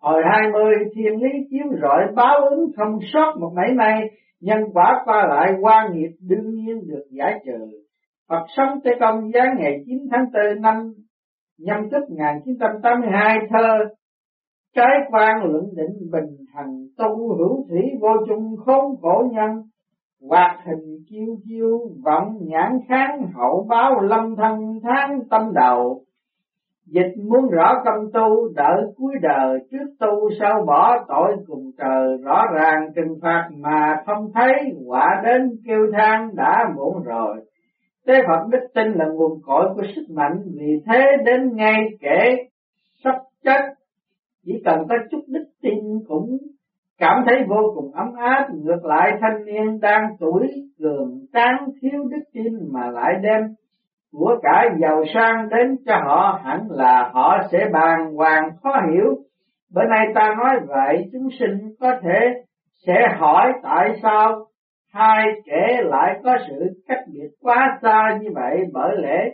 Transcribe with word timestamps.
Hồi 0.00 0.22
hai 0.32 0.50
mươi 0.52 0.74
thiên 0.94 1.22
lý 1.22 1.30
chiếu 1.50 1.78
rọi 1.82 2.02
báo 2.14 2.48
ứng 2.50 2.66
không 2.76 2.98
sót 3.12 3.34
một 3.40 3.52
mảy 3.56 3.72
may, 3.74 4.00
nhân 4.40 4.58
quả 4.72 5.02
qua 5.04 5.26
lại 5.28 5.52
quan 5.60 5.92
nghiệp 5.92 6.10
đương 6.20 6.50
nhiên 6.50 6.86
được 6.86 7.04
giải 7.10 7.40
trừ. 7.46 7.66
Phật 8.28 8.44
sống 8.56 8.78
Tây 8.84 8.94
Công 9.00 9.32
giá 9.34 9.40
ngày 9.58 9.82
9 9.86 9.98
tháng 10.10 10.24
4 10.54 10.62
năm 10.62 10.92
nhâm 11.58 11.90
tức 11.90 12.10
1982 12.10 13.38
thơ 13.50 13.94
Trái 14.74 14.92
quan 15.10 15.44
luận 15.44 15.64
định 15.76 16.10
bình 16.12 16.36
thành 16.54 16.86
tu 16.96 17.36
hữu 17.36 17.66
thủy 17.68 17.82
vô 18.00 18.08
chung 18.28 18.56
khốn 18.64 18.96
khổ 19.02 19.30
nhân 19.32 19.62
Hoạt 20.28 20.60
hình 20.66 20.98
chiêu 21.08 21.36
chiêu 21.44 21.78
vọng 22.04 22.38
nhãn 22.40 22.78
kháng 22.88 23.26
hậu 23.34 23.66
báo 23.68 24.00
lâm 24.00 24.36
thân 24.36 24.80
tháng 24.82 25.20
tâm 25.30 25.52
đầu 25.54 26.05
Dịch 26.86 27.12
muốn 27.28 27.50
rõ 27.50 27.82
công 27.84 28.12
tu, 28.12 28.48
đợi 28.54 28.82
cuối 28.96 29.14
đời, 29.22 29.58
trước 29.70 29.86
tu 30.00 30.30
sau 30.40 30.64
bỏ 30.66 31.04
tội 31.08 31.36
cùng 31.46 31.70
trời 31.78 32.16
rõ 32.24 32.42
ràng 32.54 32.92
trừng 32.96 33.18
phạt 33.22 33.48
mà 33.56 34.02
không 34.06 34.30
thấy, 34.34 34.52
quả 34.86 35.22
đến 35.24 35.56
kêu 35.66 35.86
than 35.92 36.36
đã 36.36 36.72
muộn 36.76 37.02
rồi. 37.02 37.36
Tế 38.06 38.14
Phật 38.26 38.46
đức 38.50 38.66
tin 38.74 38.92
là 38.92 39.06
nguồn 39.06 39.40
cội 39.42 39.74
của 39.74 39.82
sức 39.96 40.04
mạnh, 40.10 40.42
vì 40.54 40.80
thế 40.86 41.04
đến 41.24 41.56
ngay 41.56 41.84
kể 42.00 42.36
sắp 43.04 43.14
chết, 43.44 43.60
chỉ 44.44 44.62
cần 44.64 44.86
có 44.88 44.94
chút 45.10 45.20
đức 45.26 45.44
tin 45.62 45.78
cũng 46.08 46.36
cảm 46.98 47.24
thấy 47.26 47.36
vô 47.48 47.72
cùng 47.74 47.92
ấm 47.92 48.12
áp 48.16 48.48
ngược 48.54 48.84
lại, 48.84 49.12
thanh 49.20 49.44
niên 49.44 49.80
đang 49.80 50.16
tuổi 50.20 50.48
cường 50.78 51.20
tráng 51.32 51.68
thiếu 51.80 52.04
đức 52.10 52.22
tin 52.32 52.52
mà 52.72 52.90
lại 52.90 53.14
đem 53.22 53.40
của 54.18 54.38
cả 54.42 54.64
giàu 54.80 55.02
sang 55.14 55.48
đến 55.48 55.76
cho 55.86 55.96
họ 56.04 56.40
hẳn 56.44 56.66
là 56.70 57.10
họ 57.12 57.38
sẽ 57.52 57.68
bàn 57.72 58.14
hoàng 58.14 58.50
khó 58.62 58.70
hiểu. 58.92 59.16
Bữa 59.74 59.84
nay 59.84 60.06
ta 60.14 60.34
nói 60.38 60.60
vậy, 60.66 61.04
chúng 61.12 61.28
sinh 61.38 61.74
có 61.80 61.92
thể 62.02 62.42
sẽ 62.86 62.94
hỏi 63.18 63.52
tại 63.62 63.98
sao 64.02 64.46
hai 64.92 65.26
kể 65.44 65.82
lại 65.82 66.20
có 66.24 66.36
sự 66.48 66.82
cách 66.88 67.00
biệt 67.12 67.28
quá 67.42 67.78
xa 67.82 68.18
như 68.20 68.28
vậy 68.34 68.56
bởi 68.72 68.96
lẽ 68.98 69.30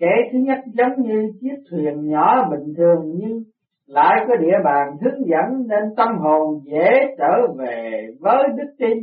kể 0.00 0.12
thứ 0.32 0.38
nhất 0.38 0.58
giống 0.66 1.02
như 1.02 1.32
chiếc 1.40 1.56
thuyền 1.70 2.10
nhỏ 2.10 2.48
bình 2.50 2.74
thường, 2.76 3.12
nhưng 3.14 3.42
lại 3.86 4.24
có 4.28 4.36
địa 4.36 4.58
bàn 4.64 4.88
hướng 5.00 5.26
dẫn 5.26 5.66
nên 5.68 5.94
tâm 5.96 6.18
hồn 6.18 6.60
dễ 6.64 7.14
trở 7.18 7.46
về 7.58 8.06
với 8.20 8.44
đức 8.56 8.74
tin 8.78 8.98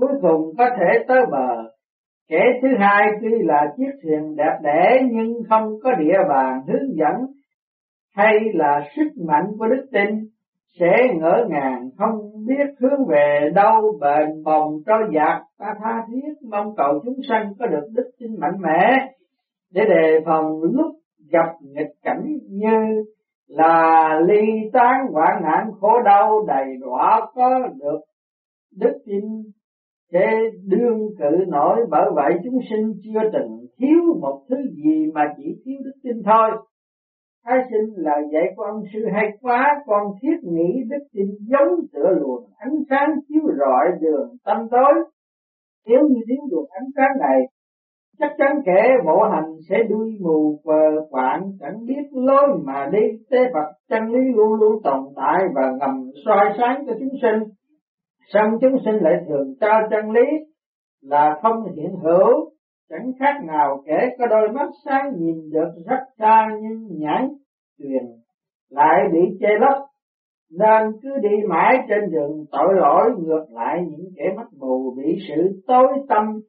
cuối 0.00 0.12
cùng 0.22 0.52
có 0.58 0.70
thể 0.78 1.04
tới 1.08 1.20
bờ 1.30 1.73
Kẻ 2.28 2.40
thứ 2.62 2.68
hai 2.78 3.02
tuy 3.20 3.30
là 3.42 3.74
chiếc 3.76 3.90
thuyền 4.02 4.36
đẹp 4.36 4.58
đẽ 4.62 5.02
nhưng 5.10 5.32
không 5.48 5.80
có 5.82 5.90
địa 5.94 6.18
bàn 6.28 6.60
hướng 6.66 6.96
dẫn 6.96 7.14
hay 8.14 8.34
là 8.54 8.88
sức 8.96 9.24
mạnh 9.26 9.46
của 9.58 9.66
đức 9.66 9.86
tin, 9.92 10.08
sẽ 10.80 10.96
ngỡ 11.14 11.44
ngàng, 11.48 11.88
không 11.98 12.14
biết 12.46 12.74
hướng 12.80 13.06
về 13.08 13.50
đâu, 13.54 13.98
bền 14.00 14.42
bồng 14.44 14.82
trôi 14.86 15.10
dạt 15.14 15.42
ta 15.58 15.74
tha 15.82 16.06
thiết. 16.08 16.48
Mong 16.50 16.74
cầu 16.76 17.00
chúng 17.04 17.18
sanh 17.28 17.52
có 17.58 17.66
được 17.66 17.86
đức 17.92 18.10
tin 18.20 18.40
mạnh 18.40 18.56
mẽ 18.60 19.08
để 19.72 19.82
đề 19.84 20.20
phòng 20.26 20.62
lúc 20.62 20.94
gặp 21.30 21.52
nghịch 21.60 21.92
cảnh 22.02 22.24
như 22.50 23.04
là 23.48 24.20
ly 24.26 24.70
tán 24.72 25.06
hoạn 25.12 25.42
nạn 25.42 25.70
khổ 25.80 26.00
đau 26.04 26.44
đầy 26.46 26.64
đọa 26.80 27.20
có 27.34 27.60
được 27.80 28.00
đức 28.76 28.98
tin 29.06 29.22
thế 30.12 30.26
đương 30.66 31.08
cự 31.18 31.44
nổi 31.48 31.86
bởi 31.90 32.10
vậy 32.14 32.32
chúng 32.44 32.58
sinh 32.70 32.92
chưa 33.04 33.20
từng 33.32 33.66
thiếu 33.78 34.00
một 34.20 34.42
thứ 34.48 34.56
gì 34.84 35.10
mà 35.14 35.34
chỉ 35.36 35.62
thiếu 35.64 35.76
đức 35.84 35.92
tin 36.02 36.22
thôi 36.24 36.50
Thái 37.46 37.58
sinh 37.70 37.94
là 37.96 38.14
dạy 38.32 38.44
con 38.56 38.82
sư 38.92 39.00
hay 39.14 39.28
quá, 39.40 39.82
con 39.86 40.02
thiết 40.22 40.36
nghĩ 40.42 40.82
đức 40.88 41.04
tin 41.12 41.26
giống 41.40 41.78
tựa 41.92 42.10
luồng 42.20 42.44
ánh 42.58 42.74
sáng 42.90 43.10
chiếu 43.28 43.42
rọi 43.58 43.98
đường 44.00 44.28
tâm 44.44 44.68
tối. 44.70 44.94
Nếu 45.86 46.00
như 46.08 46.20
thiếu 46.28 46.42
được 46.50 46.64
ánh 46.70 46.88
sáng 46.96 47.18
này, 47.20 47.40
chắc 48.18 48.32
chắn 48.38 48.62
kẻ 48.66 48.88
bộ 49.06 49.22
hành 49.32 49.50
sẽ 49.68 49.76
đuôi 49.88 50.18
mù 50.20 50.60
vờ 50.64 51.06
quạng 51.10 51.52
chẳng 51.60 51.84
biết 51.86 52.08
lối 52.12 52.48
mà 52.64 52.90
đi. 52.92 53.24
Tế 53.30 53.38
Phật 53.54 53.72
chân 53.88 54.02
lý 54.12 54.32
luôn 54.34 54.54
luôn 54.60 54.82
tồn 54.84 55.00
tại 55.16 55.44
và 55.54 55.72
ngầm 55.80 56.10
soi 56.26 56.44
sáng 56.58 56.84
cho 56.86 56.92
chúng 56.98 57.18
sinh 57.22 57.50
song 58.32 58.50
chúng 58.60 58.76
sinh 58.84 58.94
lại 58.94 59.14
thường 59.28 59.54
cho 59.60 59.68
chân 59.90 60.10
lý 60.10 60.26
là 61.02 61.38
không 61.42 61.64
hiện 61.76 61.94
hữu. 62.02 62.50
Chẳng 62.90 63.12
khác 63.20 63.34
nào 63.44 63.82
kẻ 63.86 64.08
có 64.18 64.26
đôi 64.26 64.48
mắt 64.52 64.68
sáng 64.84 65.12
nhìn 65.16 65.50
được 65.52 65.70
rất 65.86 66.00
xa 66.18 66.48
nhưng 66.60 67.00
nhãn 67.00 67.28
truyền 67.78 68.04
lại 68.70 69.08
bị 69.12 69.20
che 69.40 69.48
lấp, 69.60 69.78
nên 70.58 70.92
cứ 71.02 71.08
đi 71.22 71.36
mãi 71.48 71.76
trên 71.88 72.10
đường 72.10 72.44
tội 72.52 72.74
lỗi 72.74 73.10
ngược 73.18 73.44
lại 73.50 73.84
những 73.88 74.06
kẻ 74.16 74.24
mắt 74.36 74.46
mù 74.60 74.94
bị 74.96 75.18
sự 75.28 75.62
tối 75.66 75.88
tâm 76.08 76.40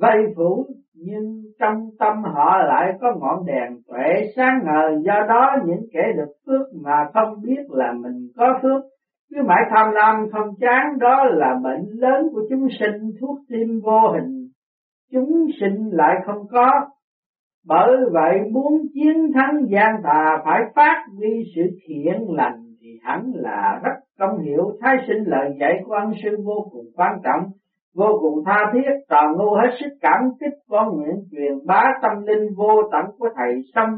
vây 0.00 0.34
phủ. 0.36 0.66
Nhưng 0.94 1.42
trong 1.60 1.88
tâm 1.98 2.22
họ 2.22 2.58
lại 2.68 2.92
có 3.00 3.14
ngọn 3.20 3.46
đèn 3.46 3.82
tuệ 3.88 4.32
sáng 4.36 4.60
ngời, 4.64 5.02
do 5.04 5.14
đó 5.28 5.56
những 5.66 5.86
kẻ 5.92 6.02
được 6.16 6.32
phước 6.46 6.66
mà 6.84 7.04
không 7.14 7.34
biết 7.42 7.62
là 7.68 7.92
mình 7.92 8.28
có 8.36 8.58
phước 8.62 8.82
cứ 9.30 9.42
mãi 9.42 9.62
tham 9.70 9.92
lam 9.92 10.30
không 10.32 10.54
chán, 10.60 10.98
đó 10.98 11.24
là 11.24 11.54
bệnh 11.62 11.86
lớn 11.92 12.28
của 12.32 12.42
chúng 12.50 12.68
sinh, 12.80 13.10
thuốc 13.20 13.38
tim 13.48 13.80
vô 13.84 14.08
hình. 14.12 14.48
Chúng 15.12 15.46
sinh 15.60 15.90
lại 15.92 16.14
không 16.26 16.46
có, 16.50 16.70
bởi 17.66 17.96
vậy 18.12 18.40
muốn 18.52 18.82
chiến 18.94 19.32
thắng 19.34 19.66
gian 19.68 19.94
tà 20.02 20.42
phải 20.44 20.60
phát 20.74 21.04
huy 21.18 21.42
sự 21.56 21.62
thiện 21.86 22.34
lành 22.36 22.62
thì 22.80 22.98
hẳn 23.02 23.32
là 23.34 23.80
rất 23.84 23.94
công 24.18 24.38
hiệu. 24.38 24.70
Thái 24.80 24.96
sinh 25.08 25.24
lời 25.26 25.56
dạy 25.60 25.72
của 25.86 25.94
ân 25.94 26.12
sư 26.22 26.36
vô 26.44 26.68
cùng 26.72 26.86
quan 26.96 27.12
trọng, 27.24 27.50
vô 27.94 28.18
cùng 28.20 28.44
tha 28.46 28.70
thiết 28.72 28.90
trò 29.08 29.22
ngu 29.36 29.54
hết 29.54 29.70
sức 29.80 29.90
cảm 30.00 30.20
kích 30.40 30.54
con 30.68 30.96
nguyện 30.96 31.16
truyền 31.30 31.66
bá 31.66 31.84
tâm 32.02 32.26
linh 32.26 32.54
vô 32.56 32.82
tận 32.92 33.04
của 33.18 33.28
thầy 33.36 33.62
xong 33.74 33.90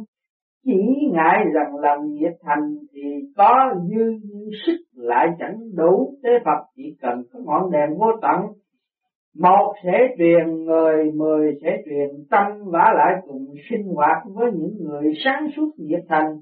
chỉ 0.65 1.09
ngại 1.13 1.45
rằng 1.55 1.77
làm 1.77 1.99
nhiệt 2.07 2.33
thành 2.43 2.75
thì 2.93 3.01
có 3.37 3.75
dư 3.89 4.19
sức 4.67 4.77
lại 4.95 5.27
chẳng 5.39 5.57
đủ. 5.77 6.15
Thế 6.23 6.31
Phật 6.45 6.65
chỉ 6.77 6.97
cần 7.03 7.23
có 7.33 7.41
ngọn 7.45 7.71
đèn 7.71 7.99
vô 7.99 8.07
tận, 8.23 8.41
một 9.39 9.75
sẽ 9.85 9.99
truyền, 10.19 10.65
người 10.65 11.13
mười 11.13 11.59
sẽ 11.63 11.83
truyền, 11.85 12.09
tâm 12.31 12.47
vả 12.73 12.93
lại 12.97 13.15
cùng 13.27 13.47
sinh 13.71 13.87
hoạt 13.95 14.23
với 14.35 14.53
những 14.53 14.75
người 14.79 15.13
sáng 15.25 15.47
suốt 15.57 15.71
nhiệt 15.77 16.05
thành 16.09 16.37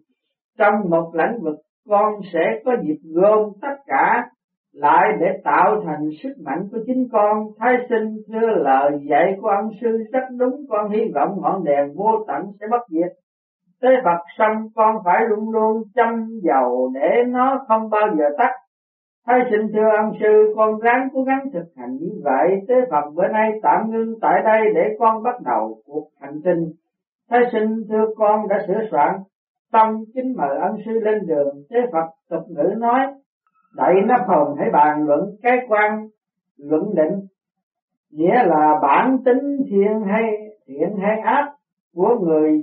trong 0.59 0.75
một 0.91 1.11
lĩnh 1.15 1.43
vực, 1.43 1.57
con 1.89 2.15
sẽ 2.33 2.61
có 2.65 2.73
dịp 2.83 2.99
gom 3.15 3.51
tất 3.63 3.77
cả 3.87 4.25
lại 4.73 5.09
để 5.21 5.27
tạo 5.45 5.83
thành 5.85 6.09
sức 6.23 6.33
mạnh 6.45 6.69
của 6.73 6.79
chính 6.87 7.09
con. 7.13 7.47
Thái 7.59 7.75
sinh 7.89 8.17
thưa 8.29 8.47
lời 8.57 8.91
dạy 9.11 9.37
của 9.41 9.49
ông 9.49 9.71
sư, 9.81 10.05
rất 10.13 10.25
đúng, 10.39 10.67
con 10.69 10.91
hy 10.91 11.01
vọng 11.15 11.39
ngọn 11.41 11.65
đèn 11.65 11.95
vô 11.95 12.25
tận 12.27 12.43
sẽ 12.61 12.67
bất 12.71 12.83
diệt. 12.89 13.13
Tế 13.81 13.89
Phật 14.05 14.19
xong 14.39 14.69
con 14.75 14.97
phải 15.05 15.25
luôn 15.29 15.51
luôn 15.51 15.83
chăm 15.95 16.29
dầu 16.43 16.91
để 16.95 17.23
nó 17.27 17.65
không 17.69 17.91
bao 17.91 18.09
giờ 18.19 18.25
tắt. 18.39 18.51
Thay 19.27 19.41
xin 19.51 19.61
thưa 19.73 19.89
ông 19.97 20.13
sư, 20.21 20.55
con 20.57 20.81
ráng 20.81 21.09
cố 21.13 21.23
gắng 21.23 21.51
thực 21.53 21.67
hành 21.77 21.97
như 21.97 22.21
vậy. 22.25 22.61
Tế 22.69 22.75
Phật 22.91 23.11
bữa 23.15 23.29
nay 23.29 23.51
tạm 23.63 23.91
ngưng 23.91 24.21
tại 24.21 24.43
đây 24.45 24.61
để 24.75 24.97
con 24.99 25.23
bắt 25.23 25.41
đầu 25.45 25.79
cuộc 25.87 26.09
hành 26.21 26.41
trình. 26.45 26.73
Thái 27.31 27.41
xin 27.53 27.85
thưa 27.89 28.07
con 28.17 28.49
đã 28.49 28.65
sửa 28.67 28.81
soạn 28.91 29.17
tâm 29.73 30.05
kính 30.15 30.35
mời 30.37 30.59
ân 30.61 30.77
sư 30.85 30.93
lên 30.93 31.27
đường. 31.27 31.63
Tế 31.71 31.77
Phật 31.93 32.07
tục 32.31 32.43
ngữ 32.49 32.75
nói, 32.79 33.01
đại 33.77 33.95
nắp 34.07 34.29
hồn, 34.29 34.57
hãy 34.59 34.71
bàn 34.73 35.03
luận 35.07 35.37
cái 35.43 35.59
quan, 35.69 36.09
luận 36.59 36.95
định 36.95 37.27
nghĩa 38.11 38.43
là 38.47 38.79
bản 38.83 39.19
tính 39.25 39.57
thiện 39.71 40.03
hay 40.07 40.23
thiện 40.67 40.97
hay 41.03 41.21
ác 41.21 41.53
của 41.95 42.19
người 42.21 42.63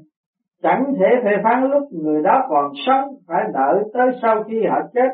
chẳng 0.64 0.94
thể 1.00 1.06
phê 1.24 1.32
phán 1.44 1.64
lúc 1.72 1.84
người 1.92 2.24
đó 2.24 2.46
còn 2.50 2.72
sống, 2.86 3.16
phải 3.28 3.44
đợi 3.54 3.84
tới 3.94 4.08
sau 4.22 4.44
khi 4.44 4.66
họ 4.70 4.80
chết 4.94 5.10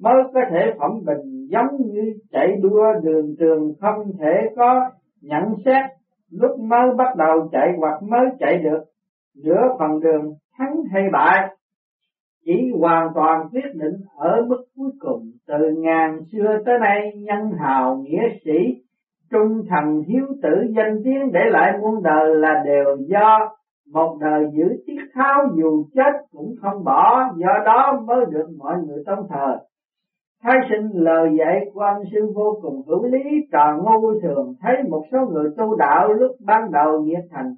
mới 0.00 0.14
có 0.34 0.40
thể 0.50 0.72
phẩm 0.78 0.90
bình, 1.06 1.46
giống 1.50 1.76
như 1.78 2.12
chạy 2.32 2.56
đua 2.62 2.86
đường 3.02 3.34
trường 3.38 3.72
không 3.80 4.12
thể 4.20 4.48
có 4.56 4.90
nhận 5.22 5.42
xét. 5.64 5.84
Lúc 6.30 6.60
mới 6.60 6.94
bắt 6.96 7.16
đầu 7.16 7.48
chạy 7.52 7.68
hoặc 7.78 8.02
mới 8.02 8.26
chạy 8.38 8.58
được, 8.58 8.84
giữa 9.34 9.76
phần 9.78 10.00
đường 10.00 10.34
thắng 10.58 10.76
hay 10.92 11.02
bại, 11.12 11.56
chỉ 12.44 12.72
hoàn 12.80 13.08
toàn 13.14 13.48
quyết 13.52 13.74
định 13.74 13.96
ở 14.16 14.44
mức 14.48 14.64
cuối 14.76 14.90
cùng. 15.00 15.22
Từ 15.46 15.74
ngàn 15.78 16.18
xưa 16.32 16.58
tới 16.66 16.78
nay, 16.80 17.12
nhân 17.16 17.50
hào, 17.58 17.96
nghĩa 17.96 18.28
sĩ, 18.44 18.82
trung 19.30 19.62
thần 19.68 20.02
hiếu 20.08 20.26
tử, 20.42 20.72
danh 20.76 21.02
tiếng 21.04 21.32
để 21.32 21.40
lại 21.50 21.72
muôn 21.80 22.02
đời 22.02 22.34
là 22.34 22.62
đều 22.66 22.96
do 23.08 23.38
một 23.92 24.18
đời 24.20 24.44
giữ 24.52 24.64
tiết 24.86 25.00
tháo 25.14 25.44
dù 25.54 25.84
chết 25.94 26.12
cũng 26.30 26.54
không 26.62 26.84
bỏ, 26.84 27.24
do 27.36 27.52
đó 27.64 28.00
mới 28.06 28.24
được 28.30 28.48
mọi 28.58 28.76
người 28.86 29.02
tôn 29.06 29.18
thờ. 29.28 29.58
Thái 30.42 30.56
sinh 30.70 30.90
lời 30.92 31.28
dạy 31.38 31.70
của 31.74 31.80
anh 31.80 32.02
sư 32.12 32.32
vô 32.34 32.58
cùng 32.62 32.82
hữu 32.86 33.04
lý, 33.04 33.22
trò 33.52 33.76
ngu 33.76 34.20
thường, 34.20 34.54
thấy 34.60 34.72
một 34.90 35.04
số 35.12 35.18
người 35.30 35.50
tu 35.56 35.76
đạo 35.76 36.08
lúc 36.08 36.30
ban 36.46 36.72
đầu 36.72 37.00
nhiệt 37.00 37.24
thành, 37.30 37.54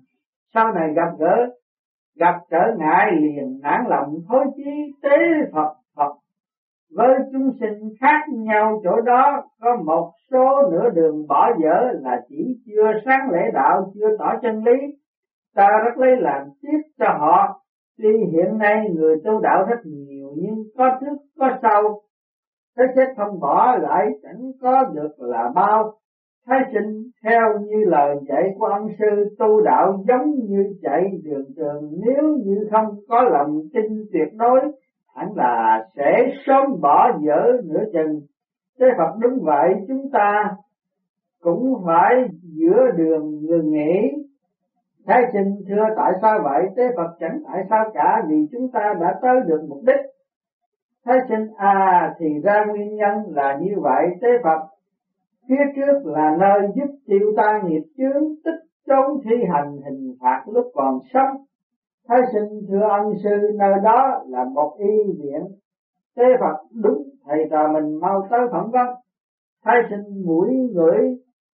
sau 0.54 0.72
này 0.72 0.92
gặp 0.96 1.08
gỡ, 1.18 1.36
gặp 2.16 2.34
trở 2.50 2.74
ngại 2.78 3.12
liền 3.20 3.60
nản 3.62 3.84
lòng 3.88 4.14
thối 4.28 4.44
chí 4.56 4.94
tế 5.02 5.16
phật 5.52 5.74
phật. 5.96 6.12
Với 6.96 7.18
chúng 7.32 7.50
sinh 7.60 7.94
khác 8.00 8.20
nhau 8.28 8.80
chỗ 8.84 9.00
đó, 9.00 9.42
có 9.60 9.76
một 9.84 10.10
số 10.30 10.70
nửa 10.70 10.90
đường 10.90 11.26
bỏ 11.28 11.50
dở 11.62 11.92
là 12.02 12.20
chỉ 12.28 12.56
chưa 12.66 12.92
sáng 13.04 13.30
lễ 13.32 13.50
đạo, 13.54 13.92
chưa 13.94 14.16
tỏ 14.18 14.32
chân 14.42 14.64
lý 14.64 14.96
ta 15.54 15.68
rất 15.84 15.98
lấy 15.98 16.16
làm 16.16 16.48
tiếc 16.62 16.80
cho 16.98 17.06
họ 17.18 17.60
tuy 17.98 18.18
hiện 18.32 18.58
nay 18.58 18.86
người 18.94 19.16
tu 19.24 19.40
đạo 19.40 19.64
rất 19.68 19.80
nhiều, 19.84 20.32
nhưng 20.36 20.64
có 20.76 20.98
trước, 21.00 21.16
có 21.38 21.50
sau 21.62 22.00
cái 22.76 22.86
chết 22.96 23.14
không 23.16 23.40
bỏ 23.40 23.76
lại, 23.76 24.06
chẳng 24.22 24.52
có 24.60 24.84
được 24.94 25.12
là 25.18 25.50
bao 25.54 25.94
Thái 26.46 26.60
sinh 26.72 27.02
theo 27.24 27.58
như 27.60 27.84
lời 27.84 28.16
dạy 28.28 28.42
của 28.58 28.66
ông 28.66 28.88
sư, 28.98 29.36
tu 29.38 29.60
đạo 29.60 30.04
giống 30.08 30.30
như 30.48 30.74
chạy 30.82 31.02
đường 31.24 31.44
trường 31.56 31.90
nếu 32.06 32.36
như 32.44 32.68
không 32.70 32.84
có 33.08 33.22
lòng 33.22 33.60
tin 33.74 34.04
tuyệt 34.12 34.28
đối, 34.38 34.60
hẳn 35.16 35.28
là 35.36 35.84
sẽ 35.96 36.32
sớm 36.46 36.80
bỏ 36.80 37.10
dở 37.20 37.42
nửa 37.64 37.84
chừng. 37.92 38.20
Thế 38.80 38.86
Phật 38.98 39.18
đúng 39.20 39.38
vậy, 39.42 39.74
chúng 39.88 40.10
ta 40.12 40.56
cũng 41.42 41.74
phải 41.86 42.28
giữa 42.42 42.90
đường 42.96 43.40
ngừng 43.42 43.70
nghỉ. 43.70 44.23
Thái 45.06 45.22
sinh, 45.32 45.54
thưa 45.68 45.84
tại 45.96 46.12
sao 46.22 46.38
vậy? 46.44 46.62
Thế 46.76 46.82
Phật 46.96 47.16
chẳng 47.20 47.38
tại 47.46 47.62
sao 47.70 47.84
cả, 47.94 48.22
vì 48.28 48.36
chúng 48.52 48.68
ta 48.72 48.94
đã 49.00 49.18
tới 49.22 49.40
được 49.46 49.66
mục 49.68 49.80
đích. 49.86 50.00
Thái 51.04 51.18
sinh 51.28 51.46
à 51.56 52.14
thì 52.18 52.26
ra 52.44 52.64
nguyên 52.68 52.96
nhân 52.96 53.14
là 53.26 53.58
như 53.60 53.80
vậy. 53.80 54.06
Thế 54.22 54.28
Phật, 54.44 54.60
phía 55.48 55.64
trước 55.76 56.00
là 56.04 56.36
nơi 56.40 56.68
giúp 56.74 56.94
tiêu 57.06 57.32
tan 57.36 57.66
nghiệp 57.66 57.82
chướng, 57.96 58.22
tích 58.44 58.64
chống 58.86 59.16
thi 59.24 59.36
hành 59.52 59.76
hình 59.84 60.14
phạt 60.20 60.42
lúc 60.46 60.64
còn 60.74 60.98
sống 61.12 61.36
Thái 62.08 62.20
sinh, 62.32 62.60
thưa 62.68 62.88
ân 62.90 63.12
sư, 63.22 63.50
nơi 63.58 63.74
đó 63.82 64.24
là 64.26 64.44
một 64.44 64.76
y 64.78 65.12
viện 65.22 65.42
Tế 66.16 66.24
Phật, 66.40 66.56
đúng, 66.82 67.02
thầy 67.26 67.38
trò 67.50 67.72
mình 67.72 68.00
mau 68.00 68.26
tới 68.30 68.40
phỏng 68.52 68.70
vấn 68.70 68.86
Thái 69.64 69.76
sinh 69.90 70.26
mũi 70.26 70.48
ngửi 70.72 70.98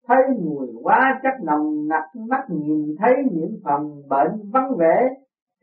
thấy 0.09 0.23
mùi 0.45 0.67
quá 0.83 1.21
chất 1.23 1.45
nồng 1.45 1.89
nặc 1.89 2.05
mắt 2.15 2.51
nhìn 2.51 2.97
thấy 2.99 3.15
những 3.33 3.57
phần 3.65 4.03
bệnh 4.09 4.51
vắng 4.53 4.77
vẻ. 4.77 5.09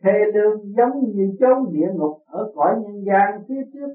Thê 0.04 0.12
lương 0.34 0.74
giống 0.78 1.00
như 1.14 1.36
chốn 1.40 1.72
địa 1.72 1.88
ngục 1.94 2.18
ở 2.26 2.52
cõi 2.56 2.76
nhân 2.82 3.04
gian, 3.06 3.44
phía 3.48 3.62
trước 3.74 3.88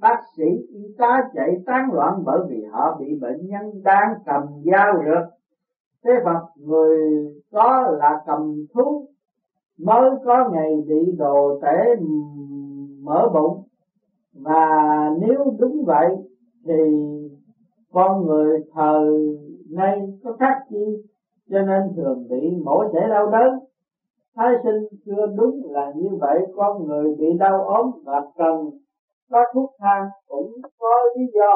bác 0.00 0.20
sĩ 0.36 0.44
y 0.68 0.94
tá 0.98 1.22
chạy 1.34 1.62
tán 1.66 1.92
loạn 1.92 2.22
bởi 2.24 2.38
vì 2.48 2.64
họ 2.70 2.96
bị 3.00 3.18
bệnh 3.20 3.46
nhân 3.46 3.82
đang 3.84 4.14
cầm 4.26 4.42
dao 4.72 4.92
rượt. 5.04 5.28
Thế 6.04 6.10
Phật, 6.24 6.40
người 6.56 6.98
có 7.52 7.90
là 7.98 8.20
cầm 8.26 8.66
thuốc 8.74 9.04
mới 9.78 10.10
có 10.24 10.50
ngày 10.52 10.72
bị 10.88 11.12
đồ 11.18 11.60
tể 11.62 12.02
mở 13.02 13.28
bụng. 13.34 13.62
Và 14.34 14.68
nếu 15.20 15.54
đúng 15.58 15.84
vậy, 15.86 16.16
thì 16.64 16.74
con 17.92 18.26
người 18.26 18.60
thời 18.74 19.36
nay 19.70 19.98
có 20.24 20.32
khác 20.40 20.54
chi? 20.70 21.02
Cho 21.50 21.58
nên 21.62 21.82
thường 21.96 22.26
bị 22.30 22.50
mổ 22.64 22.84
xẻ 22.92 23.08
đau 23.08 23.30
đớn. 23.30 23.58
Thái 24.36 24.54
sinh 24.64 25.00
chưa 25.06 25.26
đúng 25.36 25.72
là 25.72 25.92
như 25.96 26.08
vậy. 26.20 26.38
Con 26.56 26.86
người 26.86 27.14
bị 27.18 27.26
đau 27.38 27.64
ốm 27.64 27.90
và 28.04 28.22
cần 28.36 28.70
có 29.30 29.44
thuốc 29.54 29.70
thang 29.78 30.08
cũng 30.28 30.52
có 30.78 30.94
lý 31.16 31.24
do. 31.34 31.54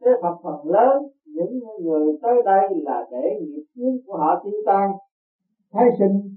Thế 0.00 0.10
Phật 0.22 0.36
phần 0.42 0.70
lớn 0.70 1.02
những 1.26 1.60
người 1.80 2.18
tới 2.22 2.34
đây 2.44 2.68
là 2.82 3.06
để 3.10 3.40
nghiệp 3.40 3.64
chướng 3.76 3.96
của 4.06 4.16
họ 4.16 4.42
tiêu 4.44 4.60
tan. 4.66 4.90
Thái 5.72 5.88
sinh, 5.98 6.36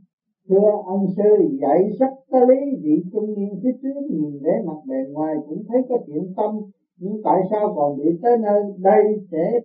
thưa 0.50 0.72
ông 0.86 1.06
sư, 1.18 1.58
dạy 1.62 1.90
sách 2.00 2.14
có 2.32 2.40
lý 2.40 2.60
vị 2.84 3.04
trung 3.14 3.34
niên 3.38 3.60
phía 3.64 3.72
trước 3.82 4.02
nhìn 4.10 4.40
vẻ 4.44 4.52
mặt 4.66 4.78
bề 4.88 4.96
ngoài 5.12 5.36
cũng 5.48 5.64
thấy 5.68 5.82
có 5.90 5.98
chuyện 6.08 6.34
tâm 6.38 6.56
nhưng 7.04 7.22
tại 7.24 7.40
sao 7.52 7.74
còn 7.76 7.98
bị 7.98 8.10
tới 8.22 8.38
nơi? 8.38 8.62
Đây 8.78 9.04
sẽ 9.32 9.60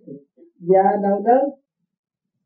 già 0.59 0.85
đau 1.03 1.21
đớn. 1.25 1.43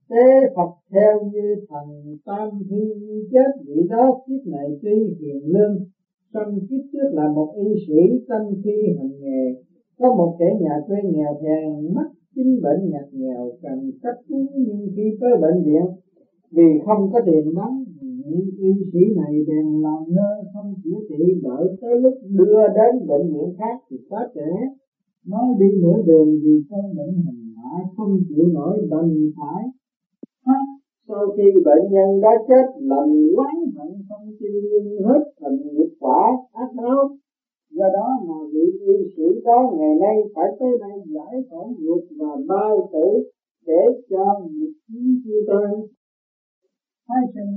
Thế 0.09 0.25
Phật 0.55 0.71
theo 0.91 1.13
như 1.33 1.55
thần 1.69 1.87
tam 2.25 2.49
thi 2.69 2.83
chết, 3.31 3.51
vị 3.67 3.87
đó 3.89 4.21
kiếp 4.27 4.51
này 4.51 4.67
tuy 4.81 4.97
hiền 5.19 5.41
lương 5.53 5.75
trong 6.33 6.59
kiếp 6.69 6.83
trước 6.93 7.09
là 7.11 7.27
một 7.35 7.53
y 7.65 7.73
sĩ 7.87 8.01
tâm 8.27 8.41
khi 8.63 8.95
hành 8.97 9.15
nghề. 9.21 9.43
Có 9.99 10.15
một 10.15 10.35
kẻ 10.39 10.45
nhà 10.61 10.75
quê 10.87 10.97
nghèo 11.03 11.33
hèn 11.43 11.93
mắc 11.95 12.07
chính 12.35 12.61
bệnh 12.61 12.89
nhạt 12.89 13.07
nghèo, 13.11 13.51
cần 13.61 13.91
cấp 14.03 14.15
cứu 14.27 14.47
nhưng 14.55 14.87
khi 14.95 15.17
tới 15.21 15.31
bệnh 15.41 15.63
viện, 15.65 15.85
vì 16.51 16.69
không 16.85 17.11
có 17.13 17.19
tiền 17.25 17.53
đóng 17.55 17.83
y 18.57 18.71
sĩ 18.93 18.99
này 19.15 19.33
bèn 19.47 19.65
làm 19.81 20.01
nơi 20.07 20.37
không 20.53 20.73
chữa 20.83 20.99
trị, 21.09 21.23
đợi 21.43 21.65
tới 21.81 21.99
lúc 21.99 22.13
đưa 22.23 22.67
đến 22.67 23.07
bệnh 23.07 23.33
viện 23.33 23.55
khác 23.57 23.75
thì 23.89 23.97
quá 24.09 24.27
trễ 24.35 24.51
nói 25.27 25.45
đi 25.59 25.65
nửa 25.81 26.01
đường 26.05 26.39
vì 26.43 26.63
cơn 26.69 26.95
bệnh 26.97 27.15
hình 27.25 27.53
hạ 27.57 27.73
không 27.97 28.19
chịu 28.29 28.45
nổi 28.53 28.87
đành 28.91 29.31
phải. 29.37 29.63
Sau 31.07 31.27
khi 31.37 31.43
bệnh 31.65 31.91
nhân 31.91 32.21
đã 32.21 32.29
chết, 32.47 32.65
lần 32.79 33.09
quán 33.35 33.55
hận 33.75 33.91
không 34.09 34.27
tiêu 34.39 34.61
nhưng 34.71 35.03
hết 35.07 35.23
thành 35.41 35.57
nghiệp 35.63 35.89
quả 35.99 36.37
ác 36.53 36.69
báo 36.75 37.17
do 37.71 37.85
đó 37.93 38.07
mà 38.27 38.35
vị 38.53 38.65
y 38.87 38.93
sĩ 39.15 39.41
đó 39.43 39.71
ngày 39.77 39.95
nay 39.99 40.15
phải 40.35 40.45
tới 40.59 40.69
đây 40.79 40.97
giải 41.07 41.43
phẫu 41.51 41.73
ruột 41.79 42.03
và 42.19 42.35
bao 42.47 42.89
tử 42.93 43.07
để 43.65 43.81
cho 44.09 44.25
nghiệp 44.51 44.73
chiến 44.87 45.21
chưa 45.25 45.41
tan. 45.47 45.71
Hai 47.09 47.23
sinh, 47.33 47.53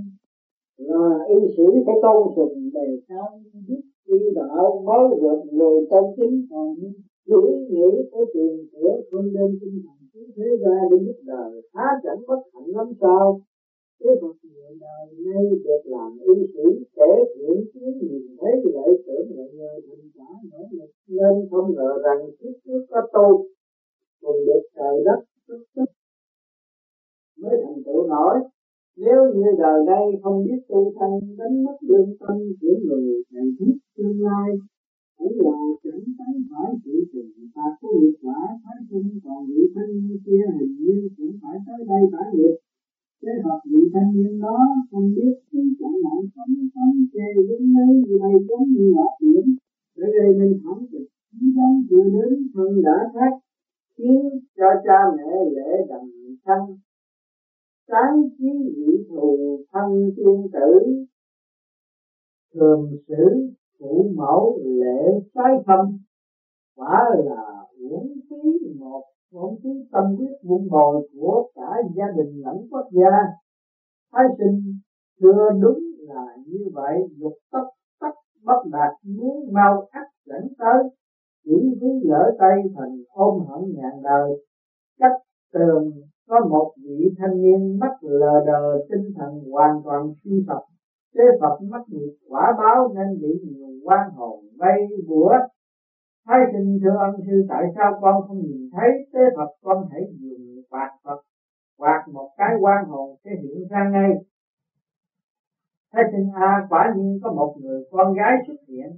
là 0.77 1.19
y 1.29 1.41
sĩ 1.57 1.63
phải 1.87 1.95
tôn 2.03 2.33
sùng 2.37 2.71
đề 2.75 2.89
cao 3.09 3.41
đức 3.69 3.81
y 4.07 4.19
đạo 4.35 4.83
mới 4.87 5.21
được 5.23 5.53
người 5.53 5.87
tâm 5.91 6.05
chính 6.17 6.47
còn 6.51 6.75
chỉ 7.27 7.41
nghĩ 7.71 7.91
tới 8.13 8.25
tiền 8.35 8.67
của 8.73 9.03
không 9.11 9.27
nên 9.35 9.51
tinh 9.61 9.77
thần 9.85 9.99
cứu 10.13 10.27
thế 10.37 10.49
ra 10.63 10.77
để 10.91 10.97
giúp 11.07 11.19
đời. 11.33 11.53
Há 11.75 11.89
chẳng 12.03 12.23
bất 12.29 12.41
hạnh 12.53 12.71
lắm 12.77 12.89
sao? 13.01 13.41
Thế 14.01 14.11
Phật 14.21 14.37
người 14.43 14.73
đời 14.85 15.07
nay 15.27 15.45
được 15.65 15.83
làm 15.85 16.19
ưu 16.19 16.37
sĩ, 16.53 16.67
kể 16.97 17.13
chuyện 17.35 17.59
kiến 17.73 17.91
nhìn 18.01 18.37
thấy 18.41 18.53
lại 18.75 18.91
tưởng 19.07 19.27
là 19.37 19.45
nhờ 19.57 19.73
thành 19.87 20.07
quả 20.17 20.31
nỗ 20.51 20.63
lực 20.73 20.91
nên 21.09 21.49
không 21.51 21.75
ngờ 21.75 21.91
rằng 22.05 22.21
kiếp 22.39 22.55
trước 22.65 22.83
có 22.91 23.01
tu, 23.15 23.47
cùng 24.21 24.37
được 24.47 24.63
trời 24.77 24.97
đất 25.05 25.21
tức 25.49 25.63
tức 25.77 25.89
mới 27.41 27.57
thành 27.65 27.83
tựu 27.87 28.09
nổi. 28.09 28.37
Nếu 28.97 29.21
như 29.35 29.49
đời 29.59 29.81
đây 29.87 30.21
không 30.23 30.45
biết 30.45 30.61
tu 30.69 30.93
thân, 30.99 31.37
đánh 31.39 31.65
mất 31.65 31.77
lương 31.81 32.17
tâm 32.21 32.37
của 32.61 32.75
người 32.85 33.23
thầy 33.31 33.47
biết 33.59 33.77
tương 33.97 34.21
lai 34.23 34.49
cũng 35.19 35.37
là 35.47 35.59
chẳng 35.83 36.05
tánh 36.19 36.39
phải 36.51 36.71
chịu 36.85 37.01
trừng 37.13 37.49
phạt 37.55 37.73
của 37.81 37.93
nghiệp 38.01 38.17
quả 38.23 38.41
thái 38.63 38.79
sinh 38.91 39.21
còn 39.25 39.47
vị 39.49 39.63
thanh 39.75 39.93
niên 39.95 40.19
kia 40.27 40.45
hình 40.59 40.77
như 40.81 41.09
cũng 41.17 41.35
phải 41.43 41.57
tới 41.67 41.81
đây 41.91 42.03
trả 42.13 42.23
nghiệp. 42.33 42.57
Thế 43.23 43.33
hợp 43.45 43.61
vị 43.71 43.81
thanh 43.93 44.11
niên 44.17 44.41
đó 44.41 44.59
không 44.91 45.15
biết 45.17 45.35
cứ 45.51 45.61
chẳng 45.79 45.99
nặng 46.05 46.25
không 46.35 46.55
không 46.75 46.97
chê 47.13 47.27
đứng 47.49 47.67
lấy 47.75 47.91
như 48.07 48.15
này 48.23 48.35
giống 48.49 48.67
như 48.75 48.87
là 48.97 49.09
biển. 49.21 49.47
Để 49.97 50.07
gây 50.17 50.31
nên 50.39 50.61
thảm 50.63 50.79
kịch 50.93 51.09
chí 51.33 51.47
dân 51.57 51.73
chưa 51.89 52.05
đến, 52.15 52.31
thân 52.55 52.83
đã 52.83 52.99
thách 53.15 53.37
khiến 53.99 54.21
cho 54.57 54.69
cha 54.85 54.99
mẹ 55.17 55.33
lễ 55.57 55.71
đầm 55.89 56.05
thân 56.45 56.63
sáng 57.89 58.23
chí 58.39 58.49
vị 58.77 59.05
thù 59.09 59.59
thân 59.73 60.11
tiên 60.17 60.47
tử, 60.53 61.05
thường 62.55 62.97
xử 63.09 63.25
phụ 63.79 64.11
mẫu 64.17 64.59
lệ 64.65 65.21
trái 65.35 65.53
thâm 65.67 65.99
quả 66.77 67.11
là 67.25 67.67
uổng 67.81 68.13
phí 68.31 68.75
một, 68.79 69.03
uổng 69.33 69.57
phí 69.63 69.71
tâm 69.93 70.05
huyết 70.17 70.33
vun 70.43 70.69
bồi 70.71 71.09
của 71.13 71.49
cả 71.55 71.71
gia 71.97 72.05
đình 72.17 72.43
lẫn 72.45 72.57
quốc 72.71 72.87
gia. 72.93 73.11
Thái 74.13 74.25
sinh 74.39 74.75
chưa 75.21 75.51
đúng 75.61 75.79
là 75.99 76.37
như 76.47 76.59
vậy, 76.73 76.97
dục 77.17 77.33
tất 77.53 77.65
tất 78.01 78.15
bất 78.45 78.63
đạt 78.73 78.93
muốn 79.03 79.53
mau 79.53 79.87
ắt 79.91 80.07
dẫn 80.27 80.49
tới. 80.59 80.83
Chỉ 81.45 81.77
phí 81.81 81.89
lỡ 82.03 82.37
tay 82.39 82.63
thành 82.77 83.03
ôm 83.09 83.41
hận 83.47 83.75
ngàn 83.75 84.03
đời. 84.03 84.31
Cách 84.99 85.21
tường 85.53 85.91
có 86.29 86.47
một 86.51 86.73
vị 86.83 87.15
thanh 87.19 87.43
niên 87.43 87.79
mắt 87.79 87.93
lờ 88.01 88.45
đờ 88.47 88.79
tinh 88.91 89.13
thần 89.17 89.45
hoàn 89.51 89.83
toàn 89.85 90.13
suy 90.25 90.45
sụp. 90.49 90.63
Thế 91.15 91.25
Phật 91.41 91.59
mất 91.71 91.83
nghiệp 91.89 92.13
quả 92.29 92.55
báo 92.59 92.95
nên 92.95 93.21
bị 93.21 93.41
quan 93.85 94.11
hồn 94.17 94.45
vây 94.59 94.79
bủa. 95.09 95.33
Thái 96.27 96.41
sinh 96.53 96.79
thưa 96.83 96.97
ân 96.99 97.15
sư, 97.27 97.47
tại 97.49 97.65
sao 97.75 97.99
con 98.01 98.23
không 98.29 98.39
nhìn 98.39 98.71
thấy 98.73 98.91
tế 99.13 99.21
Phật 99.37 99.51
con 99.63 99.89
hãy 99.93 100.03
dùng 100.21 100.63
quạt 100.71 100.91
Phật, 101.05 101.21
quạt 101.79 102.05
một 102.13 102.31
cái 102.37 102.53
quan 102.61 102.85
hồn 102.85 103.17
sẽ 103.25 103.31
hiện 103.43 103.69
ra 103.71 103.91
ngay. 103.93 104.11
Thái 105.93 106.05
sinh 106.13 106.29
A 106.35 106.67
quả 106.69 106.93
nhiên 106.97 107.19
có 107.23 107.33
một 107.33 107.55
người 107.61 107.83
con 107.91 108.13
gái 108.13 108.33
xuất 108.47 108.57
hiện. 108.69 108.91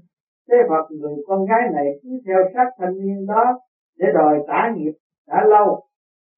Tế 0.48 0.56
Phật, 0.68 0.84
người 0.90 1.16
con 1.26 1.44
gái 1.44 1.62
này 1.72 1.86
cứ 2.02 2.08
theo 2.26 2.38
sát 2.54 2.68
thanh 2.78 2.98
niên 2.98 3.26
đó 3.26 3.58
để 3.98 4.06
đòi 4.14 4.38
trả 4.46 4.74
nghiệp 4.74 4.92
đã 5.28 5.44
lâu. 5.48 5.82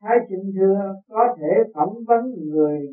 Thái 0.02 0.16
sinh 0.28 0.52
thưa, 0.56 0.94
có 1.08 1.34
thể 1.38 1.70
phỏng 1.74 1.94
vấn 2.08 2.22
người 2.36 2.88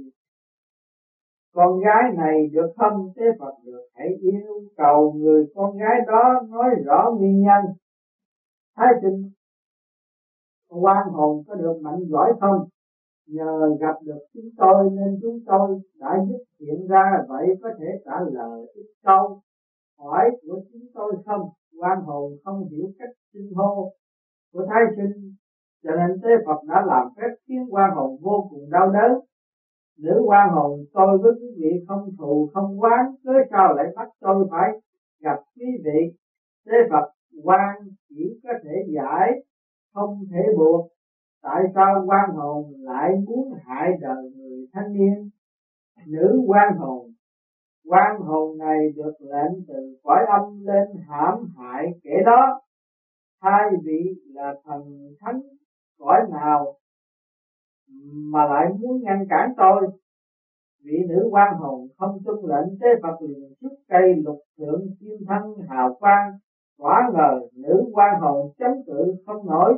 con 1.56 1.80
gái 1.80 2.04
này 2.18 2.48
được 2.54 2.70
không 2.78 3.12
thế 3.16 3.26
Phật 3.40 3.54
được, 3.66 3.86
hãy 3.94 4.08
yêu, 4.22 4.64
cầu 4.78 5.14
người 5.14 5.46
con 5.56 5.78
gái 5.78 5.98
đó 6.08 6.42
nói 6.50 6.70
rõ 6.86 7.12
nguyên 7.18 7.42
nhân. 7.42 7.64
Thái 8.78 8.94
sinh 9.02 9.30
quan 10.70 11.08
hồn 11.12 11.44
có 11.48 11.56
được 11.56 11.80
mạnh 11.82 12.00
giỏi 12.12 12.34
không? 12.40 12.60
Nhờ 13.28 13.76
gặp 13.80 13.96
được 14.02 14.20
chúng 14.34 14.50
tôi 14.58 14.90
nên 14.92 15.18
chúng 15.22 15.40
tôi 15.46 15.82
đã 16.00 16.10
giúp 16.28 16.44
hiện 16.60 16.88
ra, 16.88 17.22
vậy 17.28 17.48
có 17.62 17.70
thể 17.80 17.86
trả 18.06 18.20
lời 18.32 18.68
ít 18.74 18.88
câu 19.04 19.40
hỏi 20.00 20.26
của 20.42 20.60
chúng 20.74 20.86
tôi 20.94 21.14
không? 21.26 21.50
Quan 21.80 21.98
hồn 22.02 22.32
không 22.44 22.68
hiểu 22.70 22.88
cách 23.00 23.10
xưng 23.34 23.54
hô 23.56 23.92
của 24.54 24.66
thái 24.70 24.84
sinh, 24.98 25.34
cho 25.84 25.92
nên 25.96 26.22
tế 26.24 26.30
Phật 26.46 26.60
đã 26.68 26.84
làm 26.88 27.08
phép 27.18 27.36
khiến 27.48 27.66
quan 27.70 27.92
hồn 27.96 28.18
vô 28.22 28.48
cùng 28.50 28.70
đau 28.70 28.92
đớn 28.92 29.12
nữ 29.98 30.24
quan 30.26 30.50
hồn, 30.50 30.80
tôi 30.94 31.18
với 31.18 31.32
quý 31.42 31.48
vị 31.58 31.86
không 31.88 32.10
thù, 32.18 32.50
không 32.54 32.82
quán 32.82 33.16
cớ 33.24 33.32
sao 33.52 33.74
lại 33.74 33.86
bắt 33.96 34.08
tôi 34.20 34.48
phải 34.52 34.70
gặp 35.20 35.38
quý 35.56 35.66
vị? 35.86 36.18
Tế 36.66 36.78
Phật 36.92 37.12
quan 37.44 37.76
chỉ 38.10 38.40
có 38.44 38.50
thể 38.64 38.76
giải, 38.96 39.32
không 39.94 40.20
thể 40.32 40.42
buộc. 40.58 40.88
Tại 41.42 41.64
sao 41.76 42.04
quan 42.06 42.30
hồn 42.30 42.74
lại 42.80 43.10
muốn 43.28 43.54
hại 43.66 43.90
đời 44.02 44.32
người 44.36 44.68
thanh 44.74 44.94
niên? 44.94 45.30
Nữ 46.08 46.44
quan 46.48 46.78
hồn 46.78 47.16
quan 47.88 48.20
hồn 48.20 48.58
này 48.58 48.80
được 48.96 49.14
lệnh 49.20 49.66
từ 49.68 49.98
cõi 50.04 50.26
âm 50.28 50.66
lên 50.66 50.88
hãm 51.10 51.34
hại 51.58 51.86
kẻ 52.04 52.12
đó. 52.26 52.62
Hai 53.42 53.70
vị 53.84 54.22
là 54.34 54.54
thần 54.66 54.82
thánh, 55.20 55.42
cõi 56.00 56.22
nào 56.32 56.76
mà 58.34 58.46
lại 58.46 58.70
muốn 58.80 59.04
ngăn 59.04 59.26
cản 59.30 59.54
tôi. 59.58 59.88
Vị 60.84 60.98
nữ 61.08 61.28
quan 61.32 61.58
hồn 61.58 61.88
không 61.98 62.20
tuân 62.26 62.38
lệnh 62.44 62.80
tế 62.82 62.88
Phật 63.04 63.22
liền 63.22 63.54
xuất 63.62 63.72
cây 63.88 64.16
lục 64.24 64.40
thượng 64.58 64.82
kim 65.00 65.18
thân 65.28 65.44
hào 65.70 65.96
quang, 66.00 66.32
quả 66.78 67.10
ngờ 67.14 67.40
nữ 67.56 67.90
quan 67.94 68.22
hồn 68.22 68.52
chống 68.60 68.78
cự 68.86 69.16
không 69.26 69.46
nổi, 69.46 69.74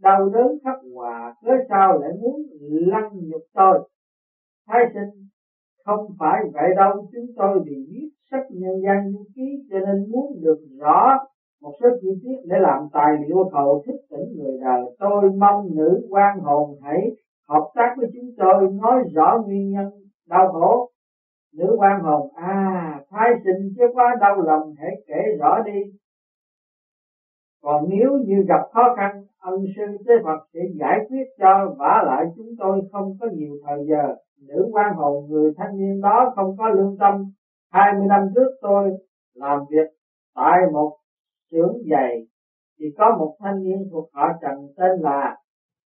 đau 0.00 0.28
đớn 0.28 0.58
khắp 0.64 0.76
hòa 0.94 1.34
cớ 1.42 1.50
sao 1.68 1.98
lại 1.98 2.10
muốn 2.20 2.42
lăng 2.70 3.10
nhục 3.14 3.42
tôi? 3.54 3.88
Thái 4.68 4.80
sinh, 4.94 5.26
không 5.84 6.06
phải 6.18 6.40
vậy 6.52 6.68
đâu, 6.76 7.08
chúng 7.12 7.26
tôi 7.36 7.60
bị 7.64 7.86
biết 7.90 8.08
sách 8.30 8.46
nhân 8.50 8.82
gian 8.84 9.12
du 9.12 9.24
ký 9.34 9.66
cho 9.70 9.78
nên 9.78 10.10
muốn 10.10 10.40
được 10.40 10.60
rõ 10.78 11.18
một 11.62 11.72
số 11.80 11.88
chi 12.00 12.08
tiết 12.22 12.36
để 12.44 12.56
làm 12.58 12.82
tài 12.92 13.12
liệu 13.26 13.48
cầu 13.52 13.82
thức 13.86 13.96
tỉnh 14.10 14.36
người 14.36 14.58
đời. 14.60 14.82
Tôi 14.98 15.30
mong 15.30 15.76
nữ 15.76 16.06
quan 16.10 16.38
hồn 16.40 16.78
hãy 16.82 17.10
hợp 17.50 17.70
tác 17.74 17.94
với 17.96 18.06
chúng 18.14 18.30
tôi 18.38 18.70
nói 18.82 19.02
rõ 19.14 19.42
nguyên 19.46 19.70
nhân 19.70 19.90
đau 20.28 20.52
khổ. 20.52 20.90
Nữ 21.54 21.76
quan 21.78 22.00
hồn 22.00 22.30
à 22.34 23.00
thai 23.10 23.30
sinh 23.44 23.74
chứ 23.76 23.84
quá 23.94 24.16
đau 24.20 24.40
lòng, 24.40 24.74
hãy 24.78 24.90
kể 25.06 25.36
rõ 25.38 25.62
đi. 25.64 25.80
Còn 27.62 27.84
nếu 27.88 28.10
như 28.26 28.44
gặp 28.48 28.62
khó 28.72 28.94
khăn, 28.96 29.24
ân 29.38 29.64
sư 29.76 29.96
tế 30.06 30.14
Phật 30.24 30.46
sẽ 30.54 30.60
giải 30.80 30.98
quyết 31.08 31.24
cho 31.38 31.74
vả 31.78 32.02
lại 32.06 32.24
chúng 32.36 32.50
tôi 32.58 32.80
không 32.92 33.16
có 33.20 33.26
nhiều 33.32 33.54
thời 33.66 33.86
giờ. 33.88 34.14
Nữ 34.48 34.68
quan 34.72 34.94
hồn, 34.94 35.26
người 35.28 35.52
thanh 35.56 35.78
niên 35.78 36.00
đó 36.00 36.32
không 36.36 36.56
có 36.58 36.68
lương 36.68 36.96
tâm. 36.98 37.32
20 37.72 38.06
năm 38.08 38.20
trước 38.34 38.50
tôi 38.60 38.90
làm 39.34 39.58
việc 39.70 39.90
tại 40.34 40.58
một 40.72 40.96
xưởng 41.50 41.76
giày. 41.90 42.26
Thì 42.78 42.86
có 42.98 43.16
một 43.18 43.36
thanh 43.40 43.62
niên 43.62 43.88
thuộc 43.92 44.10
họ 44.12 44.28
Trần, 44.42 44.68
tên 44.76 45.00
là 45.00 45.36